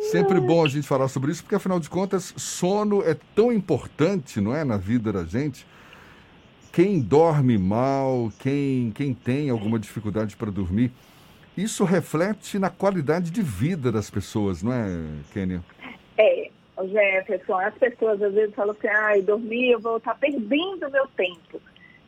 Sempre 0.00 0.40
bom 0.40 0.64
a 0.64 0.68
gente 0.68 0.86
falar 0.86 1.08
sobre 1.08 1.32
isso, 1.32 1.42
porque 1.42 1.54
afinal 1.54 1.80
de 1.80 1.88
contas, 1.88 2.34
sono 2.36 3.02
é 3.02 3.16
tão 3.34 3.50
importante, 3.52 4.40
não 4.40 4.54
é, 4.54 4.64
na 4.64 4.76
vida 4.76 5.12
da 5.12 5.24
gente. 5.24 5.66
Quem 6.72 7.00
dorme 7.00 7.56
mal, 7.56 8.30
quem, 8.38 8.90
quem 8.90 9.14
tem 9.14 9.48
alguma 9.48 9.78
dificuldade 9.78 10.36
para 10.36 10.50
dormir, 10.50 10.92
isso 11.56 11.84
reflete 11.84 12.58
na 12.58 12.68
qualidade 12.68 13.30
de 13.30 13.40
vida 13.40 13.90
das 13.90 14.10
pessoas, 14.10 14.62
não 14.62 14.72
é, 14.72 14.86
Kênia? 15.32 15.64
É, 16.18 16.50
Jefferson, 16.84 17.58
as 17.58 17.74
pessoas 17.74 18.20
às 18.22 18.34
vezes 18.34 18.54
falam 18.54 18.76
assim, 18.78 18.88
ai, 18.88 19.22
dormir, 19.22 19.70
eu 19.70 19.80
vou 19.80 19.96
estar 19.96 20.14
perdendo 20.16 20.90
meu 20.90 21.06
tempo. 21.16 21.60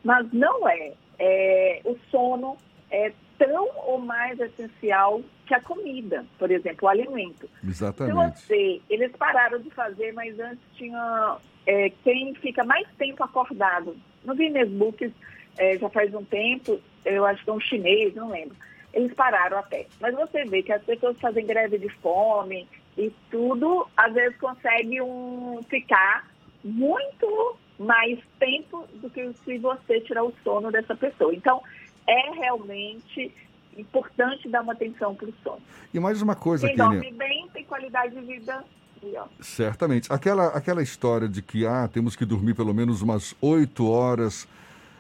Mas 0.05 0.31
não 0.33 0.69
é. 0.69 0.93
é. 1.19 1.81
O 1.85 1.97
sono 2.11 2.57
é 2.91 3.13
tão 3.39 3.69
ou 3.87 3.99
mais 3.99 4.39
essencial 4.41 5.23
que 5.47 5.55
a 5.55 5.61
comida, 5.61 6.27
por 6.39 6.51
exemplo, 6.51 6.87
o 6.87 6.89
alimento. 6.89 7.49
Se 7.61 7.69
Exatamente. 7.69 8.41
você, 8.41 8.81
eles 8.91 9.13
pararam 9.13 9.61
de 9.61 9.71
fazer, 9.71 10.13
mas 10.13 10.39
antes 10.39 10.63
tinha 10.75 11.39
é, 11.67 11.91
quem 12.03 12.35
fica 12.35 12.65
mais 12.65 12.87
tempo 12.99 13.23
acordado. 13.23 13.97
No 14.25 14.35
Guinness 14.35 14.69
Books, 14.69 15.13
é, 15.57 15.79
já 15.79 15.89
faz 15.89 16.15
um 16.15 16.25
tempo, 16.25 16.81
eu 17.05 17.25
acho 17.25 17.43
que 17.45 17.51
é 17.51 17.53
um 17.53 17.61
chinês, 17.61 18.15
não 18.15 18.31
lembro. 18.31 18.57
Eles 18.93 19.15
pararam 19.15 19.59
até. 19.59 19.87
Mas 20.01 20.15
você 20.15 20.45
vê 20.45 20.63
que 20.63 20.73
as 20.73 20.83
pessoas 20.83 21.19
fazem 21.21 21.47
greve 21.47 21.79
de 21.79 21.89
fome 21.89 22.67
e 22.97 23.13
tudo, 23.31 23.87
às 23.97 24.13
vezes 24.13 24.37
consegue 24.39 25.01
um, 25.01 25.61
ficar 25.69 26.29
muito 26.65 27.57
mais 27.79 28.19
tempo 28.41 28.87
do 28.95 29.09
que 29.09 29.33
se 29.45 29.59
você 29.59 30.01
tirar 30.01 30.25
o 30.25 30.35
sono 30.43 30.73
dessa 30.73 30.97
pessoa. 30.97 31.33
Então, 31.35 31.63
é 32.09 32.31
realmente 32.33 33.33
importante 33.77 34.49
dar 34.49 34.63
uma 34.63 34.73
atenção 34.73 35.15
para 35.15 35.29
o 35.29 35.35
sono. 35.45 35.63
E 35.93 36.01
mais 36.01 36.21
uma 36.21 36.35
coisa, 36.35 36.67
Quem 36.67 36.77
Kênia. 36.77 37.01
dorme 37.01 37.13
bem 37.13 37.49
tem 37.53 37.65
qualidade 37.65 38.15
de 38.15 38.21
vida 38.23 38.65
melhor. 39.03 39.29
Certamente. 39.41 40.13
Aquela, 40.13 40.49
aquela 40.49 40.83
história 40.83 41.29
de 41.29 41.43
que 41.43 41.67
ah, 41.67 41.89
temos 41.93 42.17
que 42.17 42.25
dormir 42.25 42.55
pelo 42.55 42.75
menos 42.75 43.03
umas 43.03 43.37
oito 43.41 43.89
horas 43.89 44.49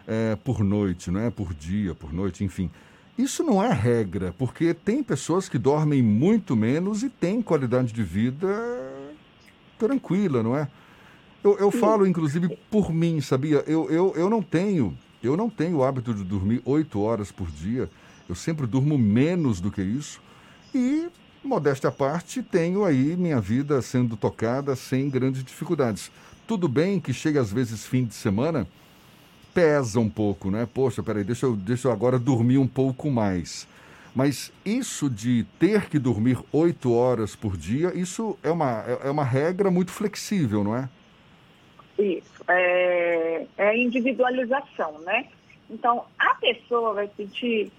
é, 0.06 0.36
por 0.36 0.62
noite, 0.62 1.10
não 1.10 1.20
é? 1.20 1.30
Por 1.30 1.52
dia, 1.52 1.94
por 1.94 2.12
noite, 2.12 2.44
enfim. 2.44 2.70
Isso 3.16 3.42
não 3.42 3.62
é 3.62 3.72
regra, 3.72 4.32
porque 4.38 4.72
tem 4.72 5.02
pessoas 5.02 5.48
que 5.48 5.58
dormem 5.58 6.00
muito 6.00 6.54
menos 6.54 7.02
e 7.02 7.10
têm 7.10 7.42
qualidade 7.42 7.92
de 7.92 8.02
vida 8.02 8.46
tranquila, 9.76 10.42
não 10.42 10.56
é? 10.56 10.68
Eu, 11.42 11.58
eu 11.58 11.70
falo, 11.70 12.06
inclusive, 12.06 12.56
por 12.70 12.92
mim, 12.92 13.20
sabia? 13.20 13.64
Eu, 13.66 13.90
eu, 13.90 14.12
eu 14.16 14.30
não 14.30 14.40
tenho, 14.40 14.96
eu 15.22 15.36
não 15.36 15.50
tenho 15.50 15.78
o 15.78 15.84
hábito 15.84 16.14
de 16.14 16.24
dormir 16.24 16.62
oito 16.64 17.00
horas 17.00 17.32
por 17.32 17.50
dia. 17.50 17.90
Eu 18.28 18.34
sempre 18.34 18.66
durmo 18.66 18.96
menos 18.96 19.60
do 19.60 19.70
que 19.70 19.82
isso. 19.82 20.20
E 20.74 21.08
modéstia 21.42 21.88
à 21.88 21.92
parte, 21.92 22.42
tenho 22.42 22.84
aí 22.84 23.16
minha 23.16 23.40
vida 23.40 23.80
sendo 23.80 24.16
tocada 24.16 24.76
sem 24.76 25.08
grandes 25.08 25.42
dificuldades. 25.42 26.10
Tudo 26.46 26.68
bem 26.68 27.00
que 27.00 27.12
chega 27.12 27.40
às 27.40 27.52
vezes 27.52 27.86
fim 27.86 28.04
de 28.04 28.14
semana, 28.14 28.66
pesa 29.54 29.98
um 29.98 30.08
pouco, 30.08 30.50
né? 30.50 30.68
Poxa, 30.72 31.02
peraí, 31.02 31.24
deixa 31.24 31.46
eu, 31.46 31.56
deixa 31.56 31.88
eu 31.88 31.92
agora 31.92 32.18
dormir 32.18 32.58
um 32.58 32.66
pouco 32.66 33.10
mais. 33.10 33.66
Mas 34.14 34.52
isso 34.64 35.08
de 35.08 35.44
ter 35.58 35.88
que 35.88 35.98
dormir 35.98 36.38
oito 36.52 36.92
horas 36.92 37.36
por 37.36 37.56
dia, 37.56 37.92
isso 37.94 38.36
é 38.42 38.50
uma, 38.50 38.82
é, 38.86 39.08
é 39.08 39.10
uma 39.10 39.24
regra 39.24 39.70
muito 39.70 39.90
flexível, 39.90 40.64
não 40.64 40.76
é? 40.76 40.88
Isso. 41.98 42.37
É, 42.48 43.46
é 43.58 43.76
individualização, 43.76 44.98
né? 45.00 45.28
Então, 45.70 46.06
a 46.18 46.34
pessoa 46.36 46.94
vai 46.94 47.10
sentir 47.16 47.70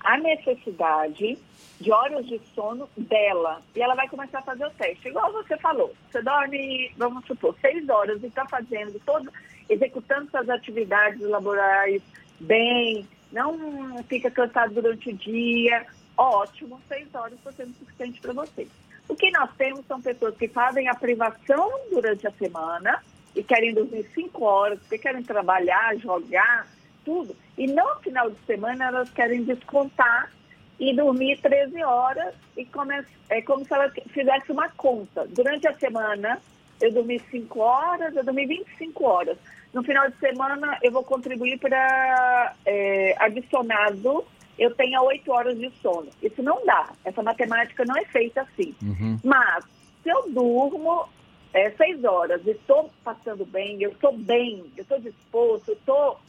a 0.00 0.16
necessidade 0.18 1.38
de 1.80 1.92
horas 1.92 2.26
de 2.26 2.40
sono 2.54 2.88
dela. 2.96 3.60
E 3.74 3.82
ela 3.82 3.94
vai 3.94 4.08
começar 4.08 4.38
a 4.38 4.42
fazer 4.42 4.66
o 4.66 4.70
teste. 4.70 5.08
Igual 5.08 5.32
você 5.32 5.56
falou, 5.58 5.94
você 6.10 6.22
dorme, 6.22 6.92
vamos 6.96 7.24
supor, 7.26 7.54
seis 7.60 7.88
horas 7.88 8.22
e 8.22 8.26
está 8.26 8.46
fazendo 8.46 9.00
todo, 9.04 9.30
executando 9.68 10.30
suas 10.30 10.48
atividades 10.48 11.20
laborais 11.20 12.02
bem, 12.40 13.06
não 13.32 14.02
fica 14.04 14.30
cansado 14.30 14.74
durante 14.74 15.10
o 15.10 15.16
dia. 15.16 15.86
Ótimo, 16.16 16.80
seis 16.88 17.12
horas 17.14 17.34
está 17.34 17.52
sendo 17.52 17.74
suficiente 17.78 18.20
para 18.20 18.32
você. 18.32 18.68
O 19.08 19.16
que 19.16 19.30
nós 19.32 19.50
temos 19.56 19.84
são 19.86 20.00
pessoas 20.00 20.36
que 20.36 20.48
fazem 20.48 20.88
a 20.88 20.94
privação 20.94 21.70
durante 21.90 22.26
a 22.26 22.30
semana 22.32 23.02
e 23.34 23.42
querem 23.42 23.74
dormir 23.74 24.08
cinco 24.14 24.44
horas, 24.44 24.78
porque 24.80 24.98
querem 24.98 25.22
trabalhar, 25.22 25.96
jogar, 25.96 26.66
tudo. 27.04 27.36
E 27.56 27.66
no 27.66 27.96
final 27.96 28.30
de 28.30 28.38
semana 28.46 28.86
elas 28.86 29.10
querem 29.10 29.44
descontar 29.44 30.30
e 30.78 30.94
dormir 30.94 31.38
13 31.40 31.82
horas 31.84 32.34
e 32.56 32.64
come, 32.64 33.04
é 33.28 33.40
como 33.42 33.64
se 33.64 33.72
ela 33.72 33.90
fizesse 34.08 34.50
uma 34.50 34.68
conta. 34.70 35.26
Durante 35.28 35.68
a 35.68 35.74
semana 35.74 36.40
eu 36.80 36.92
dormi 36.92 37.20
5 37.30 37.60
horas, 37.60 38.16
eu 38.16 38.24
dormi 38.24 38.46
25 38.46 39.04
horas. 39.04 39.38
No 39.72 39.82
final 39.82 40.08
de 40.08 40.16
semana 40.18 40.78
eu 40.82 40.92
vou 40.92 41.02
contribuir 41.02 41.58
para 41.58 42.54
é, 42.64 43.14
adicionado, 43.18 44.24
eu 44.58 44.74
tenha 44.74 45.00
8 45.00 45.30
horas 45.32 45.58
de 45.58 45.70
sono. 45.82 46.08
Isso 46.22 46.42
não 46.42 46.64
dá, 46.64 46.90
essa 47.04 47.22
matemática 47.22 47.84
não 47.84 47.96
é 47.96 48.04
feita 48.04 48.42
assim. 48.42 48.74
Uhum. 48.82 49.18
Mas 49.22 49.64
se 50.02 50.10
eu 50.10 50.30
durmo 50.30 51.08
é, 51.54 51.70
6 51.70 52.04
horas 52.04 52.46
estou 52.46 52.90
passando 53.02 53.46
bem, 53.46 53.80
eu 53.80 53.90
estou 53.90 54.12
bem, 54.12 54.70
eu 54.76 54.82
estou 54.82 55.00
disposto, 55.00 55.70
eu 55.70 55.74
estou... 55.74 56.20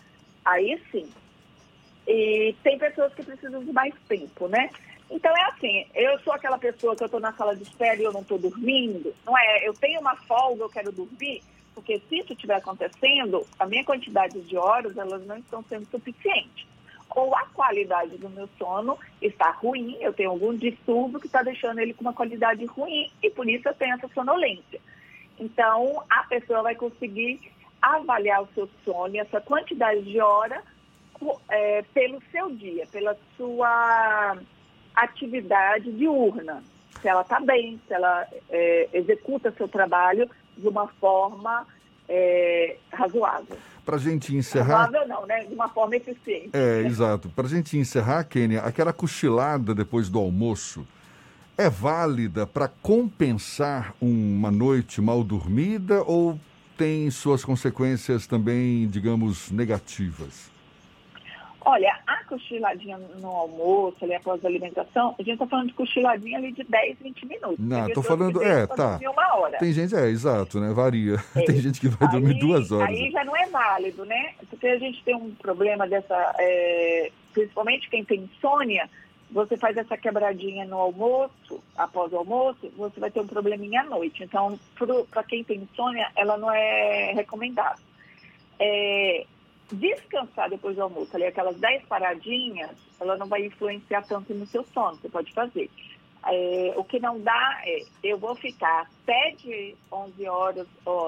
Aí 0.46 0.80
sim, 0.92 1.10
e 2.08 2.56
tem 2.64 2.78
pessoas 2.78 3.14
que 3.14 3.24
precisam 3.24 3.64
de 3.64 3.74
mais 3.74 3.94
tempo, 4.08 4.48
né? 4.48 4.70
Então 5.10 5.36
é 5.36 5.42
assim, 5.46 5.86
eu 5.94 6.20
sou 6.20 6.34
aquela 6.34 6.58
pessoa 6.58 6.96
que 6.96 7.04
eu 7.04 7.08
estou 7.08 7.20
na 7.20 7.34
sala 7.34 7.56
de 7.56 7.64
espera 7.64 8.00
e 8.00 8.04
eu 8.04 8.14
não 8.14 8.22
estou 8.22 8.38
dormindo, 8.38 9.14
não 9.26 9.38
é? 9.38 9.68
Eu 9.68 9.74
tenho 9.74 10.00
uma 10.00 10.16
folga, 10.16 10.64
eu 10.64 10.70
quero 10.70 10.92
dormir, 10.92 11.42
porque 11.74 12.00
se 12.08 12.20
isso 12.20 12.34
estiver 12.34 12.56
acontecendo, 12.56 13.46
a 13.60 13.66
minha 13.66 13.84
quantidade 13.84 14.40
de 14.42 14.58
horas, 14.58 14.98
elas 14.98 15.26
não 15.26 15.38
estão 15.38 15.64
sendo 15.64 15.86
suficientes. 15.90 16.66
Ou 17.16 17.36
a 17.36 17.46
qualidade 17.48 18.18
do 18.18 18.30
meu 18.30 18.50
sono 18.58 18.98
está 19.22 19.52
ruim, 19.52 19.96
eu 20.02 20.12
tenho 20.12 20.32
algum 20.32 20.56
distúrbio 20.56 21.20
que 21.20 21.28
está 21.28 21.42
deixando 21.44 21.80
ele 21.80 21.94
com 21.94 22.02
uma 22.02 22.14
qualidade 22.14 22.66
ruim 22.66 23.12
e 23.22 23.30
por 23.30 23.48
isso 23.48 23.68
eu 23.68 23.74
tenho 23.74 23.96
essa 23.96 24.08
sonolência. 24.10 24.82
Então, 25.40 26.04
a 26.10 26.24
pessoa 26.24 26.62
vai 26.62 26.76
conseguir 26.76 27.40
avaliar 27.82 28.42
o 28.42 28.50
seu 28.54 28.70
sono, 28.84 29.18
essa 29.18 29.40
quantidade 29.42 30.02
de 30.04 30.20
hora, 30.20 30.62
é, 31.50 31.84
pelo 31.94 32.22
seu 32.32 32.50
dia, 32.52 32.88
pela 32.92 33.16
sua 33.38 34.38
atividade 34.96 35.92
diurna. 35.92 36.64
Se 37.02 37.08
ela 37.08 37.22
está 37.22 37.40
bem, 37.40 37.80
se 37.88 37.94
ela 37.94 38.26
é, 38.50 38.90
executa 38.94 39.52
seu 39.52 39.68
trabalho 39.68 40.30
de 40.58 40.68
uma 40.68 40.88
forma 40.88 41.68
é, 42.08 42.78
razoável. 42.92 43.58
Para 43.86 43.98
a 43.98 44.00
gente 44.00 44.36
encerrar. 44.36 44.86
Razoável 44.86 45.08
não, 45.08 45.26
né? 45.28 45.44
De 45.44 45.54
uma 45.54 45.70
forma 45.70 45.96
eficiente. 45.96 46.50
É, 46.54 46.82
exato. 46.82 47.30
Para 47.30 47.46
a 47.46 47.50
gente 47.50 47.78
encerrar, 47.78 48.24
Kênia, 48.24 48.62
aquela 48.62 48.92
cochilada 48.92 49.76
depois 49.76 50.10
do 50.10 50.18
almoço 50.18 50.88
é 51.58 51.70
válida 51.70 52.46
para 52.46 52.68
compensar 52.68 53.96
uma 54.02 54.52
noite 54.52 55.02
mal 55.02 55.24
dormida 55.24 56.04
ou 56.04 56.40
tem 56.78 57.10
suas 57.10 57.46
consequências 57.46 58.28
também, 58.28 58.88
digamos, 58.88 59.50
negativas? 59.52 60.52
Olha, 61.68 61.98
a 62.06 62.24
cochiladinha 62.26 62.96
no 63.20 63.28
almoço, 63.28 63.98
ali 64.04 64.14
após 64.14 64.44
a 64.46 64.48
alimentação, 64.48 65.16
a 65.18 65.24
gente 65.24 65.34
está 65.34 65.48
falando 65.48 65.70
de 65.70 65.74
cochiladinha 65.74 66.38
ali 66.38 66.52
de 66.52 66.64
10, 66.64 67.00
20 67.02 67.26
minutos. 67.26 67.58
Não, 67.58 67.88
estou 67.88 68.04
falando, 68.04 68.44
é, 68.44 68.68
tá. 68.68 69.00
Uma 69.02 69.36
hora. 69.36 69.58
Tem 69.58 69.74
gente, 69.74 69.96
é, 69.96 70.08
exato, 70.08 70.60
né? 70.60 70.72
Varia. 70.72 71.16
É. 71.36 71.42
Tem 71.42 71.58
gente 71.58 71.82
que 71.82 71.88
vai 71.88 72.08
aí, 72.08 72.12
dormir 72.14 72.40
duas 72.40 72.72
horas. 72.72 72.90
Aí 72.90 73.10
já 73.10 73.24
não 73.26 73.36
é 73.36 73.48
válido, 73.48 74.06
né? 74.06 74.34
Porque 74.50 74.68
a 74.68 74.78
gente 74.78 75.04
tem 75.04 75.16
um 75.16 75.32
problema 75.32 75.88
dessa, 75.88 76.36
é, 76.38 77.12
principalmente 77.34 77.90
quem 77.90 78.06
tem 78.06 78.22
insônia, 78.22 78.88
você 79.36 79.58
faz 79.58 79.76
essa 79.76 79.98
quebradinha 79.98 80.64
no 80.64 80.78
almoço, 80.78 81.62
após 81.76 82.14
o 82.14 82.18
almoço, 82.20 82.72
você 82.78 82.98
vai 83.02 83.12
ter 83.12 83.20
um 83.20 83.28
probleminha 83.28 83.82
à 83.82 83.84
noite. 83.84 84.24
Então, 84.24 84.58
para 85.12 85.26
quem 85.26 85.44
tem 85.44 85.58
insônia, 85.58 86.10
ela 86.16 86.38
não 86.38 86.50
é 86.50 87.12
recomendada. 87.12 87.78
É, 88.58 89.26
descansar 89.70 90.50
depois 90.50 90.78
do 90.78 90.84
almoço, 90.84 91.14
ali 91.14 91.26
aquelas 91.26 91.58
10 91.58 91.84
paradinhas, 91.84 92.72
ela 92.98 93.18
não 93.18 93.28
vai 93.28 93.46
influenciar 93.46 94.04
tanto 94.04 94.34
no 94.34 94.46
seu 94.46 94.64
sono, 94.74 94.96
você 94.96 95.10
pode 95.10 95.34
fazer. 95.34 95.70
É, 96.26 96.74
o 96.78 96.86
que 96.86 96.98
não 96.98 97.20
dá 97.20 97.62
é, 97.66 97.84
eu 98.06 98.18
vou 98.18 98.36
ficar 98.36 98.90
até 99.04 99.32
de 99.32 99.76
11 99.92 100.30
horas, 100.30 100.68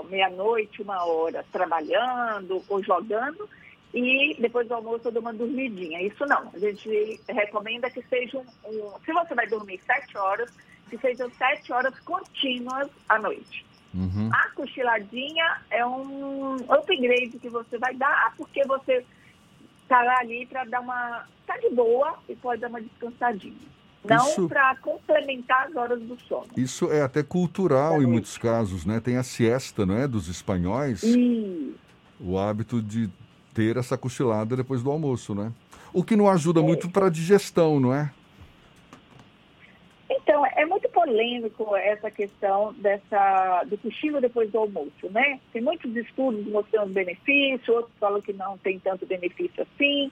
meia-noite, 0.09 0.81
uma 0.81 1.05
hora, 1.05 1.45
trabalhando 1.49 2.61
ou 2.67 2.83
jogando, 2.83 3.47
e 3.93 4.35
depois 4.39 4.67
do 4.67 4.73
almoço 4.73 5.07
eu 5.07 5.11
dou 5.11 5.21
uma 5.21 5.33
dormidinha. 5.33 6.01
Isso 6.01 6.25
não, 6.25 6.51
a 6.53 6.59
gente 6.59 7.21
recomenda 7.27 7.89
que 7.89 8.01
seja 8.03 8.37
um, 8.37 8.45
um 8.65 8.91
se 9.03 9.13
você 9.13 9.33
vai 9.33 9.47
dormir 9.47 9.79
7 9.85 10.17
horas, 10.17 10.51
que 10.89 10.97
sejam 10.97 11.29
7 11.31 11.71
horas 11.73 11.97
contínuas 11.99 12.89
à 13.07 13.17
noite. 13.19 13.65
Uhum. 13.93 14.29
A 14.31 14.49
cochiladinha 14.51 15.61
é 15.71 15.85
um 15.85 16.55
upgrade 16.69 17.39
que 17.39 17.49
você 17.49 17.77
vai 17.77 17.95
dar 17.95 18.33
porque 18.37 18.63
você 18.65 19.03
está 19.83 20.19
ali 20.19 20.45
para 20.45 20.65
dar 20.65 20.81
uma. 20.81 21.25
está 21.41 21.57
de 21.57 21.73
boa 21.73 22.19
e 22.27 22.35
pode 22.35 22.61
dar 22.61 22.69
uma 22.69 22.81
descansadinha. 22.81 23.77
Não 24.03 24.47
para 24.47 24.75
complementar 24.77 25.67
as 25.67 25.75
horas 25.75 26.01
do 26.01 26.17
sono. 26.21 26.47
Isso 26.55 26.91
é 26.91 27.01
até 27.01 27.23
cultural 27.23 28.01
em 28.01 28.05
muitos 28.05 28.37
casos, 28.37 28.85
né? 28.85 28.99
Tem 28.99 29.17
a 29.17 29.23
siesta, 29.23 29.85
não 29.85 29.97
é? 29.97 30.07
Dos 30.07 30.27
espanhóis. 30.29 31.03
E... 31.03 31.75
O 32.19 32.37
hábito 32.37 32.81
de 32.81 33.09
ter 33.57 33.75
essa 33.75 33.97
cochilada 33.97 34.55
depois 34.55 34.83
do 34.83 34.91
almoço, 34.91 35.33
né? 35.33 35.51
O 35.91 36.03
que 36.03 36.15
não 36.15 36.29
ajuda 36.29 36.61
muito 36.61 36.87
para 36.91 37.07
a 37.07 37.09
digestão, 37.09 37.79
não 37.79 37.91
é? 37.91 38.11
Então, 40.07 40.45
é 40.45 40.63
muito 40.63 40.87
polêmico 40.89 41.75
essa 41.75 42.11
questão 42.11 42.71
dessa, 42.73 43.63
do 43.63 43.75
cochilo 43.79 44.21
depois 44.21 44.51
do 44.51 44.59
almoço, 44.59 45.09
né? 45.09 45.39
Tem 45.51 45.59
muitos 45.59 45.95
estudos 45.95 46.45
mostrando 46.45 46.93
benefício, 46.93 47.73
outros 47.73 47.95
falam 47.99 48.21
que 48.21 48.31
não 48.31 48.59
tem 48.59 48.77
tanto 48.77 49.07
benefício 49.07 49.63
assim, 49.63 50.11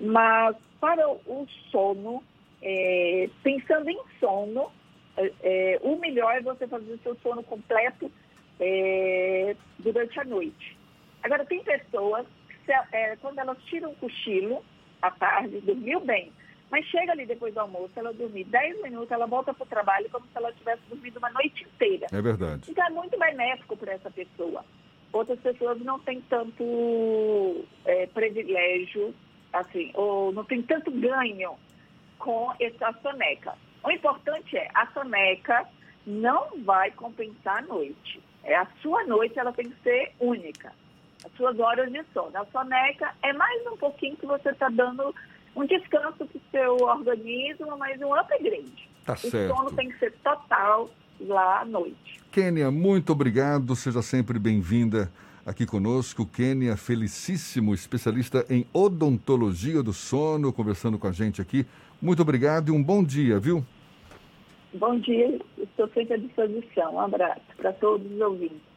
mas 0.00 0.56
para 0.80 1.06
o 1.10 1.46
sono, 1.70 2.22
é, 2.62 3.28
pensando 3.42 3.90
em 3.90 4.00
sono, 4.18 4.70
é, 5.14 5.32
é, 5.42 5.80
o 5.82 5.96
melhor 5.96 6.36
é 6.36 6.40
você 6.40 6.66
fazer 6.66 6.90
o 6.90 6.98
seu 7.02 7.14
sono 7.22 7.42
completo 7.42 8.10
é, 8.58 9.54
durante 9.78 10.18
a 10.18 10.24
noite. 10.24 10.78
Agora, 11.22 11.44
tem 11.44 11.62
pessoas 11.62 12.24
é, 12.92 13.16
quando 13.16 13.38
elas 13.38 13.58
tiram 13.64 13.90
o 13.90 13.96
cochilo 13.96 14.64
à 15.00 15.10
tarde, 15.10 15.60
dormiu 15.60 16.00
bem, 16.00 16.32
mas 16.70 16.84
chega 16.86 17.12
ali 17.12 17.24
depois 17.24 17.54
do 17.54 17.60
almoço, 17.60 17.92
ela 17.96 18.12
dormir 18.12 18.44
10 18.44 18.82
minutos, 18.82 19.10
ela 19.10 19.26
volta 19.26 19.54
para 19.54 19.64
o 19.64 19.68
trabalho 19.68 20.08
como 20.10 20.26
se 20.26 20.36
ela 20.36 20.52
tivesse 20.52 20.82
dormido 20.88 21.18
uma 21.18 21.30
noite 21.30 21.64
inteira. 21.64 22.06
É 22.12 22.20
verdade. 22.20 22.70
Então 22.70 22.86
é 22.86 22.90
muito 22.90 23.18
benéfico 23.18 23.76
para 23.76 23.92
essa 23.92 24.10
pessoa. 24.10 24.64
Outras 25.12 25.40
pessoas 25.40 25.80
não 25.80 25.98
têm 26.00 26.20
tanto 26.28 27.64
é, 27.86 28.06
privilégio, 28.08 29.14
assim, 29.52 29.90
ou 29.94 30.32
não 30.32 30.44
tem 30.44 30.62
tanto 30.62 30.90
ganho 30.90 31.54
com 32.18 32.52
essa 32.60 32.92
soneca. 33.00 33.54
O 33.82 33.90
importante 33.90 34.56
é, 34.56 34.68
a 34.74 34.86
soneca 34.88 35.66
não 36.06 36.62
vai 36.64 36.90
compensar 36.90 37.58
a 37.58 37.62
noite. 37.62 38.20
É 38.44 38.54
a 38.56 38.66
sua 38.82 39.04
noite, 39.04 39.38
ela 39.38 39.52
tem 39.52 39.70
que 39.70 39.82
ser 39.82 40.12
única. 40.20 40.72
As 41.24 41.32
suas 41.32 41.58
horas 41.58 41.90
de 41.92 42.02
sono. 42.12 42.30
A 42.34 42.44
soneca 42.46 43.14
é 43.22 43.32
mais 43.32 43.66
um 43.66 43.76
pouquinho 43.76 44.16
que 44.16 44.26
você 44.26 44.50
está 44.50 44.68
dando 44.68 45.14
um 45.56 45.66
descanso 45.66 46.24
para 46.24 46.26
o 46.26 46.40
seu 46.50 46.76
organismo, 46.86 47.76
mas 47.76 48.00
um 48.00 48.14
upgrade. 48.14 48.88
Tá 49.04 49.14
o 49.14 49.16
certo. 49.16 49.56
sono 49.56 49.72
tem 49.72 49.88
que 49.88 49.98
ser 49.98 50.12
total 50.22 50.90
lá 51.20 51.60
à 51.60 51.64
noite. 51.64 52.20
Kênia, 52.30 52.70
muito 52.70 53.12
obrigado. 53.12 53.74
Seja 53.74 54.02
sempre 54.02 54.38
bem-vinda 54.38 55.10
aqui 55.44 55.66
conosco. 55.66 56.26
Kênia, 56.26 56.76
felicíssimo, 56.76 57.74
especialista 57.74 58.44
em 58.48 58.66
odontologia 58.72 59.82
do 59.82 59.92
sono, 59.92 60.52
conversando 60.52 60.98
com 60.98 61.08
a 61.08 61.12
gente 61.12 61.40
aqui. 61.40 61.66
Muito 62.00 62.22
obrigado 62.22 62.68
e 62.68 62.70
um 62.70 62.82
bom 62.82 63.02
dia, 63.02 63.40
viu? 63.40 63.64
Bom 64.74 64.98
dia, 65.00 65.40
estou 65.56 65.88
sempre 65.88 66.14
à 66.14 66.16
disposição. 66.18 66.94
Um 66.94 67.00
abraço 67.00 67.40
para 67.56 67.72
todos 67.72 68.10
os 68.12 68.20
ouvintes. 68.20 68.67